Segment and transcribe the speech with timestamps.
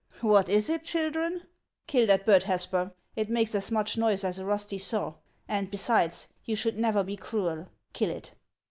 [0.21, 1.43] "What is it, children?—
[1.85, 5.13] Kill that bird, Haspar; it makes as much noise as a rusty saw;
[5.47, 7.67] and besides, you should never be cruel.
[7.93, 8.31] Kill it.